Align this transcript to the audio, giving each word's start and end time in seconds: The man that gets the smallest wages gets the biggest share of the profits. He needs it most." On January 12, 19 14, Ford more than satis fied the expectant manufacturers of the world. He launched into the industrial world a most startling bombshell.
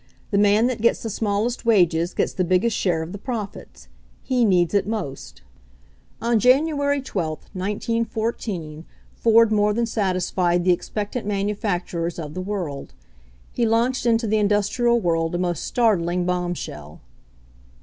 The 0.31 0.37
man 0.39 0.65
that 0.65 0.81
gets 0.81 1.03
the 1.03 1.11
smallest 1.11 1.63
wages 1.63 2.15
gets 2.15 2.33
the 2.33 2.43
biggest 2.43 2.75
share 2.75 3.03
of 3.03 3.11
the 3.11 3.19
profits. 3.19 3.87
He 4.23 4.45
needs 4.45 4.73
it 4.73 4.87
most." 4.87 5.43
On 6.19 6.39
January 6.39 7.03
12, 7.03 7.41
19 7.53 8.05
14, 8.05 8.85
Ford 9.13 9.51
more 9.51 9.73
than 9.75 9.85
satis 9.85 10.31
fied 10.31 10.63
the 10.63 10.73
expectant 10.73 11.27
manufacturers 11.27 12.17
of 12.17 12.33
the 12.33 12.41
world. 12.41 12.95
He 13.51 13.63
launched 13.67 14.07
into 14.07 14.25
the 14.25 14.39
industrial 14.39 14.99
world 14.99 15.35
a 15.35 15.37
most 15.37 15.65
startling 15.65 16.25
bombshell. 16.25 17.01